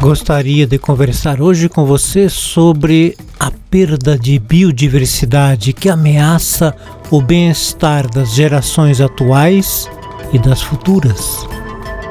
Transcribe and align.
Gostaria 0.00 0.66
de 0.66 0.78
conversar 0.78 1.40
hoje 1.40 1.68
com 1.68 1.86
você 1.86 2.28
sobre 2.28 3.16
a 3.40 3.50
perda 3.70 4.18
de 4.18 4.38
biodiversidade 4.38 5.72
que 5.72 5.88
ameaça 5.88 6.76
o 7.10 7.22
bem-estar 7.22 8.06
das 8.10 8.34
gerações 8.34 9.00
atuais 9.00 9.88
e 10.32 10.38
das 10.38 10.60
futuras. 10.60 11.46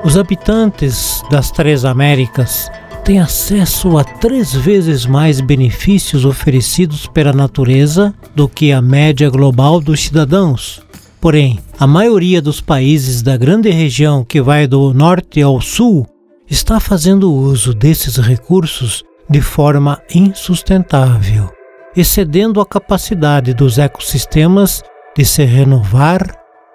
Os 0.03 0.17
habitantes 0.17 1.21
das 1.29 1.51
três 1.51 1.85
Américas 1.85 2.69
têm 3.05 3.19
acesso 3.19 3.97
a 3.97 4.03
três 4.03 4.53
vezes 4.53 5.05
mais 5.05 5.39
benefícios 5.39 6.25
oferecidos 6.25 7.05
pela 7.05 7.31
natureza 7.31 8.13
do 8.35 8.49
que 8.49 8.71
a 8.71 8.81
média 8.81 9.29
global 9.29 9.79
dos 9.79 10.01
cidadãos. 10.01 10.81
Porém, 11.23 11.57
a 11.79 11.87
maioria 11.87 12.41
dos 12.41 12.59
países 12.59 13.21
da 13.21 13.37
grande 13.37 13.69
região 13.69 14.25
que 14.25 14.41
vai 14.41 14.67
do 14.67 14.93
norte 14.93 15.41
ao 15.41 15.61
sul 15.61 16.05
está 16.49 16.81
fazendo 16.81 17.33
uso 17.33 17.73
desses 17.73 18.17
recursos 18.17 19.05
de 19.29 19.39
forma 19.39 20.01
insustentável, 20.13 21.49
excedendo 21.95 22.59
a 22.59 22.65
capacidade 22.65 23.53
dos 23.53 23.77
ecossistemas 23.77 24.83
de 25.15 25.23
se 25.23 25.45
renovar 25.45 26.29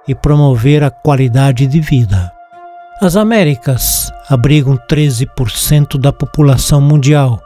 e 0.08 0.14
promover 0.14 0.82
a 0.82 0.90
qualidade 0.90 1.66
de 1.66 1.80
vida. 1.80 2.32
As 3.02 3.16
Américas 3.16 4.10
abrigam 4.30 4.78
13% 4.90 6.00
da 6.00 6.10
população 6.10 6.80
mundial 6.80 7.38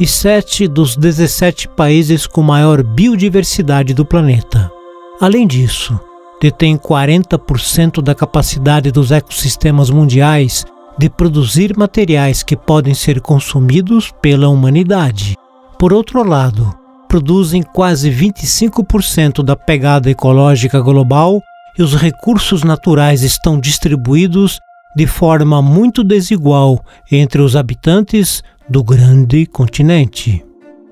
e 0.00 0.06
7 0.06 0.68
dos 0.68 0.96
17 0.96 1.68
países 1.68 2.26
com 2.26 2.40
maior 2.40 2.82
biodiversidade 2.82 3.92
do 3.92 4.06
planeta. 4.06 4.72
Além 5.20 5.46
disso, 5.46 6.00
detém 6.40 6.76
40% 6.76 8.02
da 8.02 8.14
capacidade 8.14 8.90
dos 8.90 9.10
ecossistemas 9.10 9.90
mundiais 9.90 10.64
de 10.98 11.10
produzir 11.10 11.76
materiais 11.76 12.42
que 12.42 12.56
podem 12.56 12.94
ser 12.94 13.20
consumidos 13.20 14.12
pela 14.22 14.48
humanidade. 14.48 15.36
Por 15.78 15.92
outro 15.92 16.22
lado, 16.22 16.74
produzem 17.08 17.62
quase 17.62 18.10
25% 18.10 19.42
da 19.42 19.54
pegada 19.54 20.10
ecológica 20.10 20.80
global 20.80 21.42
e 21.78 21.82
os 21.82 21.94
recursos 21.94 22.62
naturais 22.62 23.22
estão 23.22 23.60
distribuídos 23.60 24.58
de 24.96 25.06
forma 25.06 25.60
muito 25.60 26.02
desigual 26.02 26.82
entre 27.12 27.42
os 27.42 27.54
habitantes 27.54 28.42
do 28.68 28.82
grande 28.82 29.44
continente. 29.46 30.42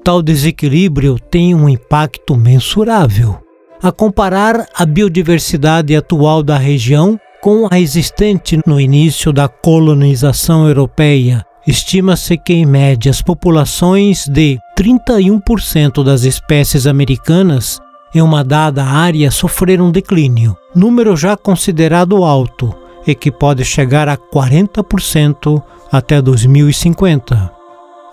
Tal 0.05 0.21
desequilíbrio 0.21 1.19
tem 1.19 1.55
um 1.55 1.67
impacto 1.67 2.37
mensurável. 2.37 3.44
A 3.85 3.93
comparar 3.93 4.67
a 4.75 4.87
biodiversidade 4.87 5.95
atual 5.95 6.43
da 6.43 6.57
região 6.57 7.21
com 7.43 7.69
a 7.71 7.79
existente 7.79 8.59
no 8.67 8.81
início 8.81 9.31
da 9.31 9.47
colonização 9.47 10.67
europeia. 10.67 11.45
Estima-se 11.67 12.39
que, 12.39 12.55
em 12.55 12.65
média, 12.65 13.11
as 13.11 13.21
populações 13.21 14.27
de 14.27 14.59
31% 14.75 16.03
das 16.03 16.23
espécies 16.23 16.87
americanas 16.87 17.79
em 18.15 18.23
uma 18.23 18.43
dada 18.43 18.83
área 18.83 19.31
sofreram 19.31 19.91
declínio, 19.91 20.57
número 20.75 21.15
já 21.15 21.37
considerado 21.37 22.25
alto 22.25 22.75
e 23.07 23.15
que 23.15 23.31
pode 23.31 23.67
chegar 23.67 24.09
a 24.09 24.17
40% 24.17 25.63
até 25.93 26.23
2050. 26.23 27.53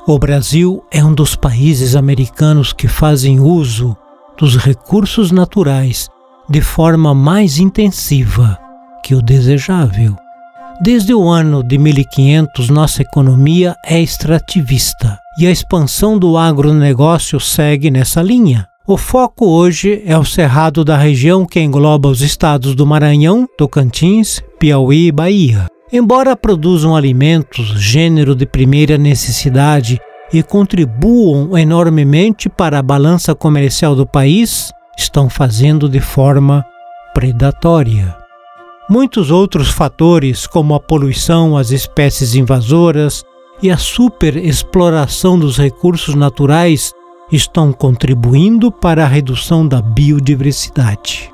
O 0.06 0.20
Brasil 0.20 0.84
é 0.92 1.02
um 1.02 1.14
dos 1.14 1.34
países 1.34 1.96
americanos 1.96 2.74
que 2.74 2.90
fazem 2.90 3.40
uso 3.40 3.96
dos 4.42 4.58
recursos 4.58 5.32
naturais 5.32 6.10
de 6.50 6.62
forma 6.62 7.14
mais 7.14 7.60
intensiva 7.60 8.58
que 9.04 9.14
o 9.14 9.22
desejável. 9.22 10.16
Desde 10.82 11.14
o 11.14 11.30
ano 11.30 11.62
de 11.64 11.78
1500, 11.78 12.70
nossa 12.70 13.04
economia 13.04 13.76
é 13.86 14.02
extrativista 14.02 15.20
e 15.38 15.46
a 15.46 15.52
expansão 15.52 16.18
do 16.18 16.40
agronegócio 16.40 17.40
segue 17.40 17.92
nessa 17.92 18.20
linha. 18.24 18.66
O 18.88 18.98
foco 18.98 19.46
hoje 19.46 20.02
é 20.08 20.18
o 20.18 20.26
cerrado 20.26 20.84
da 20.84 20.98
região 20.98 21.46
que 21.46 21.60
engloba 21.60 22.10
os 22.10 22.24
estados 22.24 22.74
do 22.74 22.84
Maranhão, 22.84 23.48
Tocantins, 23.56 24.42
Piauí 24.58 25.08
e 25.08 25.12
Bahia. 25.12 25.68
Embora 25.94 26.36
produzam 26.36 26.96
alimentos, 26.96 27.80
gênero 27.80 28.34
de 28.34 28.48
primeira 28.48 28.98
necessidade 28.98 30.00
e 30.34 30.42
contribuam 30.42 31.58
enormemente 31.58 32.48
para 32.48 32.80
a 32.80 32.84
balança 32.84 33.36
comercial 33.36 33.96
do 33.96 34.06
país, 34.06 34.72
estão 34.98 35.30
fazendo 35.30 35.90
de 35.90 36.00
forma 36.00 36.66
predatória. 37.14 38.16
Muitos 38.90 39.32
outros 39.32 39.70
fatores, 39.70 40.48
como 40.48 40.74
a 40.74 40.80
poluição, 40.80 41.58
as 41.58 41.72
espécies 41.72 42.36
invasoras 42.36 43.24
e 43.62 43.70
a 43.70 43.78
superexploração 43.78 45.38
dos 45.38 45.58
recursos 45.58 46.16
naturais, 46.16 46.92
estão 47.32 47.72
contribuindo 47.72 48.72
para 48.72 49.06
a 49.06 49.08
redução 49.08 49.66
da 49.66 49.82
biodiversidade. 49.82 51.32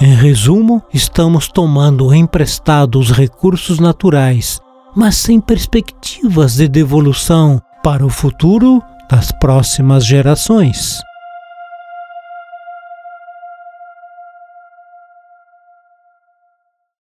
Em 0.00 0.14
resumo, 0.14 0.82
estamos 0.92 1.48
tomando 1.48 2.14
emprestado 2.14 2.98
os 2.98 3.10
recursos 3.10 3.78
naturais, 3.78 4.60
mas 4.94 5.16
sem 5.16 5.40
perspectivas 5.40 6.56
de 6.56 6.68
devolução 6.68 7.60
para 7.82 8.04
o 8.04 8.10
futuro 8.10 8.82
das 9.08 9.32
próximas 9.32 10.04
gerações. 10.04 11.02